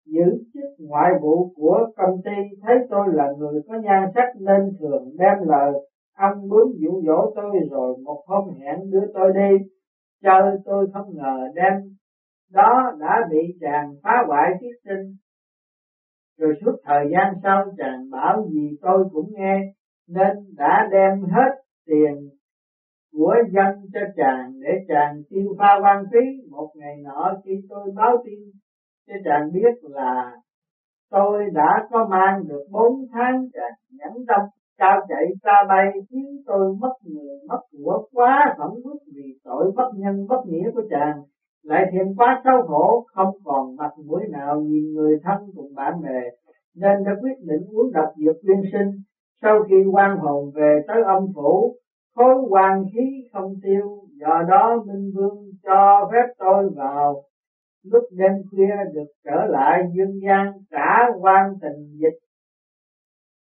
dữ 0.05 0.43
ngoại 0.87 1.11
vụ 1.21 1.51
của 1.55 1.87
công 1.95 2.21
ty 2.25 2.57
thấy 2.61 2.75
tôi 2.89 3.07
là 3.13 3.27
người 3.37 3.61
có 3.67 3.73
nhan 3.83 4.09
sắc 4.15 4.27
nên 4.39 4.61
thường 4.79 5.03
đem 5.17 5.37
lời, 5.47 5.73
ăn 6.13 6.49
bướm 6.49 6.67
dụ 6.79 7.01
dỗ 7.07 7.33
tôi 7.35 7.51
rồi 7.71 7.97
một 8.03 8.23
hôm 8.27 8.49
hẹn 8.59 8.91
đưa 8.91 9.05
tôi 9.13 9.31
đi. 9.35 9.65
Chơi 10.23 10.57
tôi 10.65 10.87
không 10.93 11.15
ngờ 11.15 11.47
đem 11.55 11.73
đó 12.51 12.91
đã 12.99 13.27
bị 13.31 13.57
chàng 13.61 13.93
phá 14.03 14.23
hoại 14.27 14.49
tiết 14.61 14.75
sinh. 14.85 15.15
Rồi 16.37 16.53
suốt 16.61 16.71
thời 16.83 17.05
gian 17.11 17.33
sau 17.43 17.65
chàng 17.77 18.09
bảo 18.11 18.45
gì 18.49 18.77
tôi 18.81 19.03
cũng 19.11 19.29
nghe, 19.31 19.59
nên 20.07 20.37
đã 20.57 20.87
đem 20.91 21.21
hết 21.21 21.51
tiền 21.85 22.29
của 23.13 23.35
dân 23.51 23.75
cho 23.93 23.99
chàng 24.15 24.51
để 24.61 24.69
chàng 24.87 25.21
tiêu 25.29 25.55
pha 25.59 25.79
quan 25.83 26.03
phí. 26.11 26.49
Một 26.51 26.69
ngày 26.75 26.95
nọ 27.03 27.33
khi 27.45 27.51
tôi 27.69 27.91
báo 27.95 28.17
tin 28.25 28.39
cho 29.07 29.13
chàng 29.25 29.51
biết 29.53 29.89
là 29.89 30.31
tôi 31.11 31.43
đã 31.53 31.87
có 31.91 32.07
mang 32.09 32.43
được 32.47 32.63
bốn 32.71 33.05
tháng 33.13 33.47
chàng 33.53 33.77
nhẫn 33.89 34.25
tâm 34.27 34.41
cao 34.81 34.99
chạy 35.09 35.25
xa 35.43 35.63
bay, 35.69 35.85
khiến 36.09 36.25
tôi 36.45 36.75
mất 36.79 36.93
người, 37.03 37.37
mất 37.49 37.59
của 37.71 38.07
quá 38.13 38.55
phẫn 38.57 38.81
quyết 38.83 38.99
vì 39.15 39.37
tội 39.43 39.71
bất 39.75 39.89
nhân, 39.95 40.25
bất 40.29 40.41
nghĩa 40.45 40.71
của 40.73 40.81
chàng. 40.89 41.23
Lại 41.63 41.85
thêm 41.91 42.07
quá 42.17 42.41
xấu 42.43 42.67
hổ, 42.67 43.05
không 43.13 43.33
còn 43.43 43.75
mặt 43.75 43.91
mũi 44.07 44.21
nào 44.29 44.61
nhìn 44.61 44.93
người 44.93 45.19
thân 45.23 45.37
cùng 45.55 45.75
bạn 45.75 45.93
bè. 46.03 46.21
Nên 46.75 47.03
đã 47.05 47.11
quyết 47.21 47.37
định 47.39 47.61
uống 47.71 47.91
độc 47.93 48.09
dược 48.15 48.35
liên 48.41 48.61
sinh. 48.71 48.91
Sau 49.41 49.63
khi 49.69 49.75
quan 49.91 50.17
hồn 50.17 50.51
về 50.55 50.79
tới 50.87 51.03
âm 51.03 51.27
phủ, 51.35 51.75
khối 52.15 52.35
quan 52.49 52.83
khí 52.93 53.29
không 53.33 53.53
tiêu, 53.63 53.97
do 54.19 54.43
đó 54.49 54.83
minh 54.87 55.11
vương 55.15 55.37
cho 55.63 56.09
phép 56.11 56.33
tôi 56.37 56.69
vào 56.75 57.23
lúc 57.83 58.03
đêm 58.11 58.31
khuya 58.49 58.75
được 58.93 59.11
trở 59.25 59.45
lại 59.49 59.83
dương 59.93 60.19
gian 60.27 60.51
trả 60.71 61.11
quan 61.19 61.53
tình 61.61 61.97
dịch. 61.99 62.17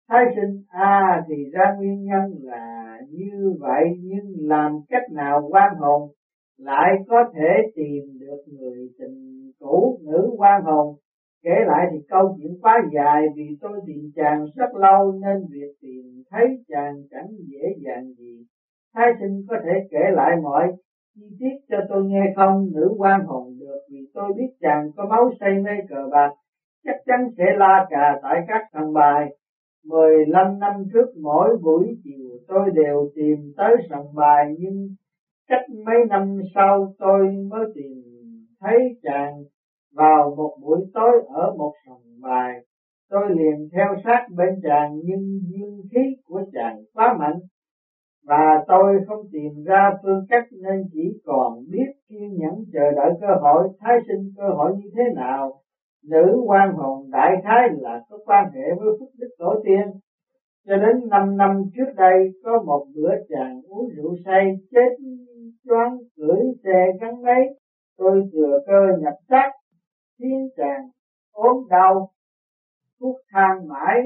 Thái 0.08 0.24
sinh 0.36 0.62
a 0.68 1.00
à, 1.00 1.24
thì 1.28 1.34
ra 1.52 1.74
nguyên 1.76 2.04
nhân 2.04 2.24
là 2.42 2.98
như 3.10 3.54
vậy 3.60 3.84
nhưng 4.02 4.48
làm 4.48 4.72
cách 4.88 5.12
nào 5.12 5.48
quan 5.50 5.74
hồn 5.74 6.10
lại 6.58 6.92
có 7.08 7.24
thể 7.34 7.50
tìm 7.74 8.18
được 8.20 8.42
người 8.46 8.88
tình 8.98 9.50
cũ 9.58 9.98
nữ 10.02 10.30
quan 10.36 10.62
hồn? 10.62 10.96
Kể 11.42 11.54
lại 11.66 11.86
thì 11.92 11.98
câu 12.08 12.36
chuyện 12.36 12.58
quá 12.62 12.78
dài 12.94 13.22
vì 13.36 13.56
tôi 13.60 13.80
tìm 13.86 14.10
chàng 14.16 14.46
rất 14.56 14.74
lâu 14.80 15.12
nên 15.12 15.36
việc 15.50 15.72
tìm 15.80 16.22
thấy 16.30 16.46
chàng 16.68 16.94
chẳng 17.10 17.28
dễ 17.50 17.62
dàng 17.84 18.04
gì. 18.18 18.44
Thái 18.94 19.06
sinh 19.20 19.46
có 19.48 19.56
thể 19.64 19.72
kể 19.90 20.10
lại 20.12 20.36
mọi 20.42 20.72
chi 21.14 21.22
tiết 21.38 21.56
cho 21.68 21.76
tôi 21.88 22.04
nghe 22.04 22.32
không? 22.36 22.70
Nữ 22.74 22.94
quan 22.98 23.20
hồn 23.26 23.58
được 23.60 23.80
vì 23.90 23.98
tôi 24.14 24.32
biết 24.36 24.50
chàng 24.60 24.90
có 24.96 25.06
máu 25.10 25.30
say 25.40 25.50
mê 25.64 25.70
cờ 25.88 26.08
bạc. 26.10 26.30
Chắc 26.84 26.96
chắn 27.06 27.28
sẽ 27.38 27.44
la 27.56 27.86
cà 27.90 28.18
tại 28.22 28.40
các 28.48 28.62
sòng 28.72 28.92
bài. 28.92 29.36
15 29.84 30.58
năm 30.58 30.72
trước 30.92 31.06
mỗi 31.22 31.56
buổi 31.62 31.96
chiều 32.04 32.38
tôi 32.48 32.70
đều 32.74 33.10
tìm 33.14 33.52
tới 33.56 33.76
sòng 33.90 34.06
bài, 34.14 34.54
nhưng 34.58 34.88
cách 35.48 35.64
mấy 35.86 35.96
năm 36.08 36.40
sau 36.54 36.92
tôi 36.98 37.28
mới 37.50 37.64
tìm 37.74 38.02
thấy 38.60 38.78
chàng. 39.02 39.32
Vào 39.92 40.34
một 40.36 40.56
buổi 40.62 40.80
tối 40.94 41.22
ở 41.34 41.54
một 41.58 41.72
sòng 41.86 42.02
bài. 42.22 42.52
Tôi 43.10 43.30
liền 43.30 43.68
theo 43.72 43.94
sát 44.04 44.26
bên 44.36 44.60
chàng, 44.62 45.00
nhưng 45.04 45.40
dương 45.48 45.82
khí 45.90 46.00
của 46.24 46.42
chàng 46.52 46.76
quá 46.94 47.16
mạnh 47.18 47.38
và 48.26 48.64
tôi 48.68 49.00
không 49.06 49.26
tìm 49.32 49.64
ra 49.64 49.90
phương 50.02 50.26
cách 50.28 50.44
nên 50.50 50.84
chỉ 50.92 51.20
còn 51.24 51.64
biết 51.70 51.90
kiên 52.08 52.34
nhẫn 52.38 52.54
chờ 52.72 52.90
đợi 52.96 53.12
cơ 53.20 53.26
hội, 53.40 53.68
thái 53.80 53.98
sinh 54.08 54.32
cơ 54.36 54.48
hội 54.48 54.72
như 54.76 54.90
thế 54.94 55.02
nào. 55.16 55.52
Nữ 56.04 56.42
quan 56.46 56.72
hồn 56.74 57.10
đại 57.10 57.30
khái 57.44 57.68
là 57.72 58.00
có 58.08 58.18
quan 58.24 58.44
hệ 58.54 58.74
với 58.78 58.88
phúc 58.98 59.08
đức 59.18 59.28
tổ 59.38 59.54
tiên. 59.64 59.88
Cho 60.66 60.76
đến 60.76 61.08
năm 61.10 61.36
năm 61.36 61.50
trước 61.74 61.92
đây, 61.96 62.32
có 62.44 62.62
một 62.66 62.86
bữa 62.94 63.14
chàng 63.28 63.62
uống 63.68 63.88
rượu 63.96 64.14
say, 64.24 64.50
chết 64.70 64.88
choáng 65.64 65.96
cưỡi 66.16 66.40
xe 66.64 66.86
gắn 67.00 67.22
máy. 67.22 67.40
Tôi 67.98 68.22
thừa 68.32 68.58
cơ 68.66 68.98
nhập 69.00 69.14
xác 69.28 69.50
khiến 70.18 70.48
chàng 70.56 70.88
ốm 71.32 71.56
đau, 71.68 72.08
thuốc 73.00 73.16
thang 73.32 73.68
mãi 73.68 74.00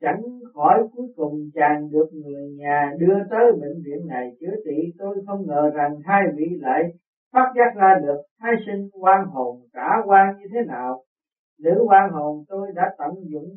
chẳng 0.00 0.22
khỏi 0.54 0.82
cuối 0.92 1.06
cùng 1.16 1.50
chàng 1.54 1.90
được 1.90 2.08
người 2.12 2.50
nhà 2.58 2.92
đưa 2.98 3.18
tới 3.30 3.52
bệnh 3.60 3.82
viện 3.84 4.06
này 4.08 4.30
chữa 4.40 4.56
trị. 4.64 4.92
Tôi 4.98 5.20
không 5.26 5.46
ngờ 5.46 5.70
rằng 5.74 5.96
hai 6.04 6.22
vị 6.36 6.46
lại 6.58 6.82
phát 7.32 7.52
giác 7.56 7.76
ra 7.76 7.94
được 8.02 8.18
hai 8.40 8.52
sinh 8.66 8.88
quan 9.00 9.26
hồn 9.26 9.56
cả 9.72 9.90
quan 10.06 10.36
như 10.38 10.44
thế 10.52 10.58
nào. 10.66 11.02
Nữ 11.60 11.84
quan 11.86 12.10
hồn 12.10 12.44
tôi 12.48 12.70
đã 12.74 12.94
tận 12.98 13.12
dụng 13.32 13.56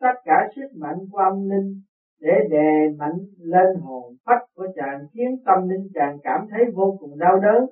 tất 0.00 0.14
cả 0.24 0.46
sức 0.56 0.78
mạnh 0.80 0.96
của 1.10 1.18
âm 1.18 1.50
linh 1.50 1.74
để 2.20 2.32
đè 2.50 2.88
mạnh 2.98 3.18
lên 3.38 3.68
hồn 3.80 4.14
phách 4.26 4.40
của 4.54 4.66
chàng, 4.74 4.98
khiến 5.12 5.28
tâm 5.44 5.68
linh 5.68 5.88
chàng 5.94 6.16
cảm 6.22 6.40
thấy 6.50 6.64
vô 6.74 6.96
cùng 6.98 7.18
đau 7.18 7.38
đớn. 7.38 7.64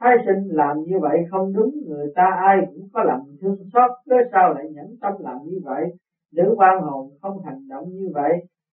Thái 0.00 0.16
sinh 0.26 0.48
làm 0.48 0.76
như 0.86 0.98
vậy 1.00 1.18
không 1.30 1.52
đúng, 1.52 1.70
người 1.86 2.06
ta 2.14 2.30
ai 2.36 2.56
cũng 2.68 2.86
có 2.92 3.02
lòng 3.02 3.24
thương 3.40 3.56
xót 3.72 3.90
cớ 4.04 4.16
sao 4.32 4.52
lại 4.52 4.64
nhẫn 4.70 4.86
tâm 5.00 5.12
làm 5.18 5.36
như 5.44 5.58
vậy? 5.64 5.84
Nếu 6.32 6.54
quan 6.56 6.82
hồn 6.82 7.10
không 7.22 7.42
hành 7.44 7.68
động 7.68 7.88
như 7.88 8.10
vậy, 8.14 8.32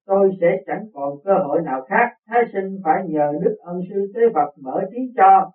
tôi 0.06 0.32
sẽ 0.42 0.48
chẳng 0.68 0.86
còn 0.94 1.14
cơ 1.24 1.34
hội 1.48 1.62
nào 1.62 1.82
khác. 1.90 2.08
Thái 2.28 2.42
sinh 2.54 2.82
phải 2.84 3.04
nhờ 3.08 3.34
đức 3.42 3.56
ân 3.60 3.82
sư 3.90 4.12
tế 4.16 4.22
phật 4.34 4.54
mở 4.62 4.82
trí 4.92 5.00
cho. 5.18 5.52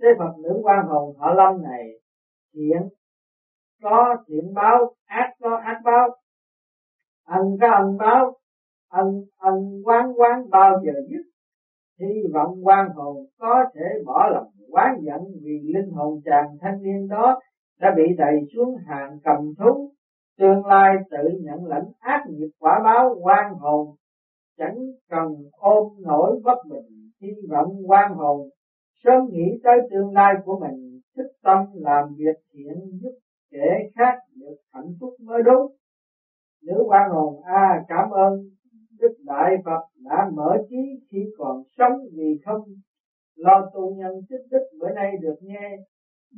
Tế 0.00 0.06
phật 0.18 0.32
nữ 0.42 0.60
quan 0.62 0.86
hồn 0.86 1.16
họ 1.18 1.34
lâm 1.34 1.62
này 1.62 1.88
thiện 2.54 2.88
có 3.82 4.16
thiện 4.28 4.54
báo, 4.54 4.94
ác 5.06 5.30
có 5.40 5.56
ác 5.56 5.80
báo. 5.84 6.08
Ân 7.24 7.56
có 7.60 7.70
ân 7.72 7.96
báo, 7.98 8.36
ân 8.90 9.06
ân 9.38 9.82
quán 9.84 10.12
quán 10.16 10.50
bao 10.50 10.80
giờ 10.84 10.92
dứt. 11.10 11.22
Hy 12.00 12.22
vọng 12.34 12.66
quan 12.66 12.88
hồn 12.94 13.16
có 13.38 13.64
thể 13.74 14.02
bỏ 14.06 14.28
lòng 14.32 14.50
quán 14.70 14.96
giận 15.00 15.20
vì 15.42 15.60
linh 15.74 15.90
hồn 15.90 16.20
chàng 16.24 16.46
thanh 16.60 16.82
niên 16.82 17.08
đó 17.08 17.40
đã 17.80 17.94
bị 17.96 18.02
đẩy 18.18 18.36
xuống 18.54 18.76
hàng 18.86 19.18
cầm 19.24 19.54
thú 19.58 19.92
tương 20.38 20.66
lai 20.66 20.94
tự 21.10 21.28
nhận 21.40 21.66
lãnh 21.66 21.90
ác 21.98 22.24
nghiệp 22.28 22.48
quả 22.58 22.80
báo 22.84 23.14
quan 23.22 23.54
hồn 23.54 23.96
chẳng 24.58 24.76
cần 25.08 25.34
ôm 25.52 26.02
nổi 26.02 26.40
bất 26.44 26.58
bình 26.70 27.10
hy 27.20 27.28
vọng 27.50 27.72
quan 27.86 28.12
hồn. 28.14 28.48
Sớm 29.04 29.26
nghĩ 29.30 29.60
tới 29.62 29.78
tương 29.90 30.12
lai 30.12 30.34
của 30.44 30.58
mình 30.58 31.00
thích 31.16 31.32
tâm 31.42 31.64
làm 31.74 32.04
việc 32.16 32.36
thiện 32.52 32.98
giúp 33.02 33.12
kẻ 33.50 33.88
khác 33.94 34.18
được 34.34 34.56
hạnh 34.72 34.92
phúc 35.00 35.14
mới 35.20 35.42
đúng. 35.42 35.72
Nữ 36.62 36.84
quan 36.86 37.10
hồn 37.10 37.42
a 37.44 37.52
à, 37.52 37.84
cảm 37.88 38.10
ơn 38.10 38.50
đức 39.00 39.16
đại 39.24 39.56
phật 39.64 39.80
đã 39.96 40.30
mở 40.34 40.56
trí 40.70 40.76
khi 41.10 41.18
còn 41.38 41.62
sống 41.78 41.98
vì 42.12 42.40
không 42.44 42.64
lo 43.36 43.70
tu 43.74 43.94
nhân 43.94 44.12
tích 44.28 44.46
đức 44.50 44.64
bữa 44.80 44.90
nay 44.90 45.12
được 45.20 45.36
nghe 45.40 45.76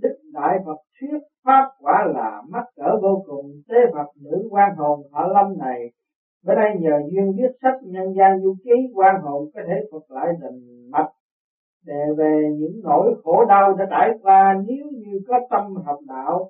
đức 0.02 0.16
đại 0.32 0.58
phật 0.66 0.78
thuyết 1.00 1.18
pháp 1.44 1.68
quả 1.80 2.06
là 2.14 2.42
mắc 2.48 2.64
cỡ 2.76 2.98
vô 3.02 3.24
cùng. 3.26 3.46
Tế 3.68 3.76
phật 3.94 4.06
nữ 4.20 4.48
quan 4.50 4.76
hồn 4.76 5.00
họ 5.12 5.26
lâm 5.26 5.58
này. 5.58 5.90
Bữa 6.44 6.54
nay 6.54 6.76
nhờ 6.80 7.00
duyên 7.10 7.32
viết 7.36 7.52
sách 7.62 7.82
nhân 7.82 8.14
gian 8.18 8.40
du 8.42 8.54
ký, 8.64 8.92
quan 8.94 9.14
hồn 9.22 9.50
có 9.54 9.60
thể 9.66 9.74
phục 9.90 10.02
lại 10.08 10.26
rành 10.40 10.90
mạch 10.90 11.10
để 11.86 12.04
về 12.16 12.50
những 12.58 12.80
nỗi 12.84 13.14
khổ 13.22 13.44
đau 13.44 13.74
đã 13.74 13.86
trải 13.90 14.10
qua. 14.22 14.54
Nếu 14.66 14.86
như 14.92 15.20
có 15.28 15.40
tâm 15.50 15.74
học 15.84 15.98
đạo, 16.08 16.48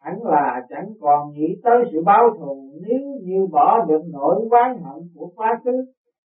hẳn 0.00 0.22
là 0.22 0.62
chẳng 0.68 0.88
còn 1.00 1.32
nghĩ 1.32 1.60
tới 1.62 1.84
sự 1.92 2.02
báo 2.06 2.24
thù. 2.38 2.70
Nếu 2.88 3.00
như 3.22 3.46
bỏ 3.52 3.84
được 3.88 4.02
nỗi 4.12 4.48
oán 4.50 4.76
hận 4.76 5.02
của 5.14 5.32
quá 5.36 5.60
khứ, 5.64 5.84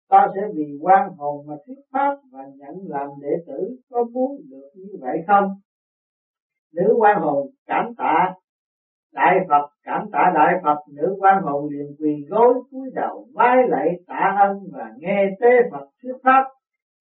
ta 0.10 0.28
sẽ 0.36 0.42
vì 0.56 0.78
quan 0.82 1.10
hồn 1.18 1.46
mà 1.48 1.54
thuyết 1.66 1.80
pháp 1.94 2.16
và 2.32 2.44
nhận 2.56 2.76
làm 2.88 3.08
đệ 3.22 3.36
tử. 3.48 3.78
Có 3.92 4.04
muốn 4.14 4.32
được 4.52 4.70
như 4.76 4.98
vậy 5.02 5.18
không? 5.28 5.50
Nữ 6.76 6.96
quan 6.98 7.22
hồn 7.22 7.48
cảm 7.68 7.96
tạ 7.98 8.34
đại 9.14 9.40
phật, 9.50 9.70
cảm 9.84 10.10
tạ 10.12 10.32
đại 10.36 10.54
phật. 10.64 10.78
Nữ 10.94 11.16
quan 11.20 11.44
hồn 11.44 11.70
liền 11.72 11.96
quỳ 12.00 12.26
gối 12.30 12.54
cúi 12.72 12.90
đầu 12.94 13.28
vái 13.34 13.58
lạy 13.68 13.90
tạ 14.08 14.36
ân 14.40 14.58
và 14.72 14.94
nghe 14.98 15.26
tế 15.42 15.50
phật 15.72 15.88
thuyết 16.04 16.14
pháp. 16.24 16.44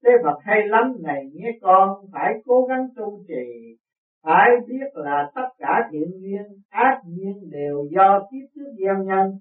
Tế 0.04 0.10
phật 0.24 0.38
hay 0.42 0.68
lắm, 0.68 0.96
này 1.00 1.30
nghe 1.34 1.50
con, 1.62 1.88
phải 2.12 2.34
cố 2.44 2.66
gắng 2.68 2.88
tu 2.96 3.24
trì. 3.28 3.76
Phải 4.22 4.50
biết 4.66 4.86
là 4.94 5.30
tất 5.34 5.48
cả 5.58 5.88
thiện 5.92 6.10
duyên, 6.20 6.42
ác 6.70 7.00
duyên 7.04 7.50
đều 7.50 7.84
do 7.90 8.20
kiếp 8.30 8.48
trước 8.54 8.72
gieo 8.78 9.04
nhân. 9.04 9.32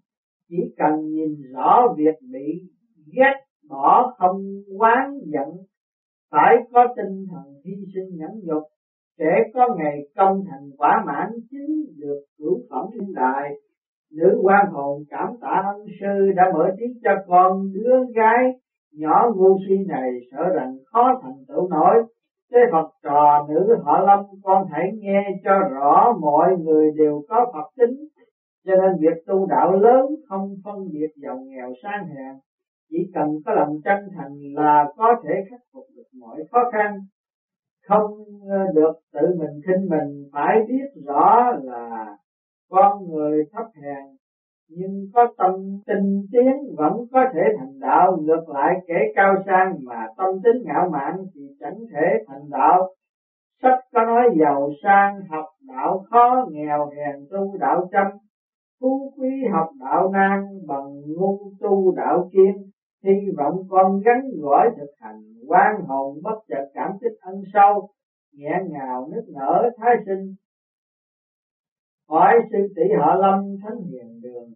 Chỉ 0.50 0.74
cần 0.78 1.10
nhìn 1.10 1.42
rõ 1.54 1.94
việc 1.98 2.16
bị 2.32 2.62
ghét 3.14 3.34
bỏ, 3.70 4.14
không 4.18 4.42
quán 4.78 5.20
giận, 5.24 5.50
phải 6.32 6.56
có 6.74 6.88
tinh 6.98 7.26
thần 7.32 7.62
hy 7.66 7.74
sinh 7.94 8.18
nhẫn 8.18 8.32
nhục 8.44 8.64
sẽ 9.18 9.44
có 9.54 9.76
ngày 9.78 10.00
công 10.16 10.44
thành 10.52 10.70
quả 10.78 11.04
mãn 11.06 11.30
chính 11.52 11.86
được 11.98 12.22
cửu 12.38 12.60
phẩm 12.70 12.86
thiên 12.94 13.14
đại, 13.14 13.54
nữ 14.12 14.40
quan 14.44 14.66
hồn 14.72 15.04
cảm 15.10 15.28
tạ 15.42 15.64
ân 15.66 15.86
sư 16.00 16.32
đã 16.36 16.44
mở 16.54 16.70
trí 16.78 16.86
cho 17.04 17.12
con 17.28 17.72
đứa 17.74 17.96
gái 18.16 18.54
nhỏ 18.94 19.32
ngu 19.36 19.58
si 19.68 19.76
này 19.88 20.10
sợ 20.32 20.50
rằng 20.56 20.76
khó 20.86 21.20
thành 21.22 21.46
tựu 21.48 21.70
nổi. 21.70 22.04
Thế 22.52 22.60
Phật 22.72 22.90
trò 23.04 23.48
nữ 23.50 23.76
họ 23.84 24.02
lâm, 24.02 24.26
con 24.44 24.68
hãy 24.72 24.92
nghe 25.00 25.24
cho 25.44 25.52
rõ 25.72 26.14
mọi 26.22 26.58
người 26.58 26.92
đều 26.98 27.22
có 27.30 27.52
Phật 27.54 27.70
tính. 27.78 27.98
Cho 28.66 28.76
nên 28.76 28.92
việc 29.00 29.24
tu 29.28 29.46
đạo 29.46 29.72
lớn 29.72 30.06
không 30.30 30.56
phân 30.64 30.76
biệt 30.92 31.08
giàu 31.16 31.38
nghèo 31.48 31.74
sang 31.84 32.08
hèn, 32.08 32.36
chỉ 32.90 32.98
cần 33.14 33.28
có 33.46 33.54
lòng 33.54 33.76
chân 33.84 34.10
thành 34.16 34.34
là 34.54 34.86
có 34.98 35.16
thể 35.24 35.34
khắc 35.50 35.60
phục 35.74 35.86
được 35.96 36.20
mọi 36.20 36.38
khó 36.52 36.60
khăn 36.74 37.00
không 37.92 38.12
ờ, 38.50 38.58
được 38.76 38.94
tự 39.14 39.36
mình 39.40 39.62
khinh 39.68 39.90
mình, 39.90 40.30
phải 40.34 40.60
biết 40.68 41.02
rõ 41.06 41.52
là 41.64 42.16
con 42.70 43.08
người 43.10 43.44
thấp 43.52 43.66
hèn, 43.84 44.04
nhưng 44.70 45.06
có 45.14 45.28
tâm 45.38 45.54
tinh 45.88 46.26
tiến 46.32 46.76
vẫn 46.78 46.94
có 47.12 47.26
thể 47.34 47.42
thành 47.60 47.80
đạo, 47.80 48.18
ngược 48.22 48.50
lại 48.50 48.76
kẻ 48.88 49.00
cao 49.16 49.36
sang 49.46 49.76
mà 49.84 50.08
tâm 50.18 50.30
tính 50.44 50.64
ngạo 50.66 50.90
mạn 50.90 51.18
thì 51.34 51.42
chẳng 51.60 51.80
thể 51.94 52.08
thành 52.28 52.50
đạo. 52.50 52.94
Sách 53.62 53.80
có 53.94 54.06
nói 54.06 54.30
giàu 54.40 54.70
sang 54.84 55.22
học 55.30 55.46
đạo 55.68 56.06
khó, 56.10 56.46
nghèo 56.52 56.90
hèn 56.90 57.26
tu 57.32 57.58
đạo 57.60 57.90
chăm, 57.92 58.08
phú 58.82 59.14
quý 59.18 59.30
học 59.52 59.70
đạo 59.80 60.12
nan 60.14 60.44
bằng 60.68 61.02
ngu 61.18 61.38
tu 61.60 61.96
đạo 61.96 62.30
kiên 62.32 62.72
hy 63.04 63.32
vọng 63.38 63.56
con 63.70 64.02
gắn 64.06 64.22
gõi 64.42 64.70
thực 64.78 64.92
hành 65.00 65.22
quan 65.48 65.82
hồn 65.88 66.18
bất 66.24 66.40
chợt 66.48 66.66
cảm 66.74 66.92
kích 67.02 67.20
ân 67.22 67.42
sâu, 67.54 67.90
nhẹ 68.34 68.60
ngào 68.70 69.10
nức 69.12 69.24
nở 69.30 69.70
thái 69.78 69.96
sinh. 70.06 70.36
Hỏi 72.10 72.34
sư 72.52 72.58
tỷ 72.76 72.82
họ 73.00 73.16
lâm 73.16 73.56
thánh 73.64 73.82
hiền 73.92 74.22
đường, 74.22 74.54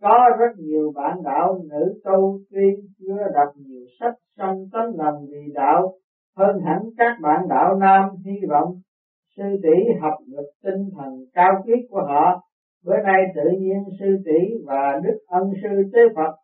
có 0.00 0.18
rất 0.38 0.58
nhiều 0.58 0.92
bạn 0.94 1.22
đạo 1.24 1.60
nữ 1.70 2.00
tu 2.04 2.38
tuy 2.50 2.66
chưa 2.98 3.22
đọc 3.34 3.48
nhiều 3.56 3.86
sách 4.00 4.14
song 4.36 4.64
tấm 4.72 4.84
lòng 4.94 5.26
vì 5.30 5.52
đạo, 5.54 5.94
hơn 6.36 6.60
hẳn 6.64 6.82
các 6.96 7.16
bạn 7.22 7.48
đạo 7.48 7.74
nam, 7.74 8.10
hy 8.24 8.46
vọng 8.48 8.80
sư 9.36 9.42
tỷ 9.62 9.92
học 10.00 10.14
được 10.26 10.50
tinh 10.62 10.88
thần 10.96 11.24
cao 11.34 11.62
quý 11.66 11.74
của 11.90 12.02
họ. 12.08 12.40
Bữa 12.84 12.96
nay 13.04 13.22
tự 13.34 13.50
nhiên 13.58 13.84
sư 14.00 14.06
tỷ 14.24 14.64
và 14.66 15.00
đức 15.04 15.18
ân 15.26 15.42
sư 15.62 15.90
tế 15.92 16.00
phật 16.16 16.36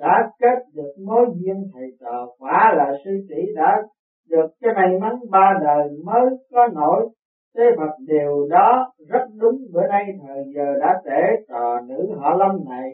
đã 0.00 0.30
kết 0.38 0.58
được 0.74 0.92
mối 1.06 1.26
duyên 1.34 1.64
thầy 1.74 1.88
trò, 2.00 2.26
quả 2.38 2.72
là 2.76 2.92
sư 3.04 3.10
tỷ 3.28 3.42
đã 3.54 3.82
được 4.30 4.46
cái 4.60 4.74
may 4.74 4.98
mắn 5.00 5.14
ba 5.30 5.52
đời 5.62 5.88
mới 6.04 6.26
có 6.52 6.68
nổi. 6.74 7.08
Thế 7.56 7.64
Phật 7.76 7.94
điều 8.06 8.48
đó 8.50 8.92
rất 9.08 9.26
đúng, 9.40 9.56
bữa 9.72 9.86
nay 9.88 10.04
thời 10.26 10.44
giờ 10.54 10.74
đã 10.80 11.00
trễ 11.04 11.44
trò 11.48 11.80
nữ 11.80 12.14
họ 12.18 12.36
lâm 12.36 12.68
này, 12.68 12.90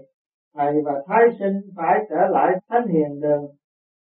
thầy 0.54 0.72
và 0.84 0.92
thái 1.06 1.22
sinh 1.38 1.60
phải 1.76 1.98
trở 2.10 2.26
lại 2.30 2.52
thánh 2.68 2.86
hiền 2.86 3.20
đường. 3.20 3.46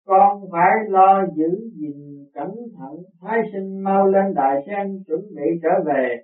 Con 0.06 0.40
phải 0.52 0.70
lo 0.88 1.24
giữ 1.34 1.48
gìn 1.74 2.24
cẩn 2.34 2.50
thận, 2.78 2.96
thái 3.22 3.40
sinh 3.52 3.82
mau 3.84 4.06
lên 4.06 4.34
đài 4.34 4.62
sen 4.66 5.02
chuẩn 5.06 5.20
bị 5.36 5.60
trở 5.62 5.84
về. 5.86 6.16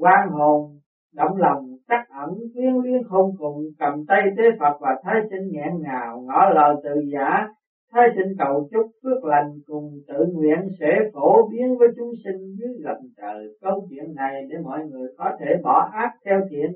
Quan 0.00 0.28
hồn, 0.28 0.78
động 1.14 1.36
lòng 1.36 1.69
chắc 1.90 2.08
ẩn 2.08 2.30
quyến 2.54 2.74
luyến 2.82 3.02
không 3.08 3.30
cùng 3.38 3.58
cầm 3.78 4.04
tay 4.08 4.22
tế 4.36 4.44
Phật 4.60 4.76
và 4.80 4.90
thái 5.04 5.20
sinh 5.30 5.48
nghẹn 5.50 5.72
ngào 5.80 6.20
ngỏ 6.26 6.50
lời 6.54 6.74
từ 6.84 6.90
giả. 7.12 7.48
Thái 7.92 8.08
sinh 8.16 8.32
cầu 8.38 8.68
chúc 8.70 8.86
phước 9.02 9.24
lành 9.24 9.50
cùng 9.66 9.90
tự 10.08 10.26
nguyện 10.32 10.58
sẽ 10.80 10.92
phổ 11.14 11.48
biến 11.48 11.78
với 11.78 11.88
chúng 11.96 12.12
sinh 12.24 12.40
dưới 12.58 12.74
gầm 12.84 12.96
trời. 13.16 13.46
Câu 13.60 13.86
chuyện 13.90 14.14
này 14.14 14.42
để 14.50 14.56
mọi 14.64 14.78
người 14.90 15.08
có 15.18 15.30
thể 15.40 15.46
bỏ 15.62 15.90
ác 15.92 16.10
theo 16.24 16.40
thiện 16.50 16.70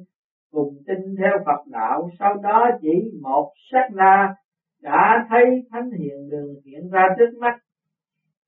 cùng 0.53 0.75
tin 0.87 0.99
theo 1.19 1.39
Phật 1.47 1.63
đạo. 1.73 2.09
Sau 2.19 2.35
đó 2.43 2.71
chỉ 2.81 3.11
một 3.23 3.51
sát 3.73 3.89
na 3.95 4.35
đã 4.83 5.27
thấy 5.31 5.45
thánh 5.71 5.91
hiện 5.91 6.29
đường 6.31 6.55
hiện 6.67 6.91
ra 6.93 7.03
trước 7.19 7.39
mắt. 7.41 7.55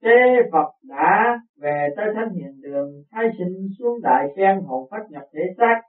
Tế 0.03 0.51
Phật 0.53 0.69
đã 0.89 1.39
về 1.61 1.89
tới 1.97 2.07
thánh 2.15 2.31
hiện 2.31 2.53
đường, 2.63 2.91
thái 3.13 3.27
sinh 3.39 3.69
xuống 3.79 4.01
đại 4.03 4.27
sen 4.37 4.61
hồn 4.67 4.89
phách 4.91 5.11
nhập 5.11 5.23
thể 5.35 5.43
xác, 5.59 5.81